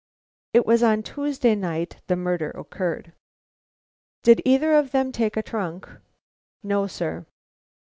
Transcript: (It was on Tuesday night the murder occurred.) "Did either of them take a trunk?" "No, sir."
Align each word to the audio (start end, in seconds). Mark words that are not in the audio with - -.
(It 0.55 0.65
was 0.65 0.81
on 0.81 1.03
Tuesday 1.03 1.53
night 1.53 1.97
the 2.07 2.15
murder 2.15 2.49
occurred.) 2.49 3.13
"Did 4.23 4.41
either 4.45 4.73
of 4.73 4.89
them 4.89 5.11
take 5.11 5.37
a 5.37 5.43
trunk?" 5.43 5.87
"No, 6.63 6.87
sir." 6.87 7.27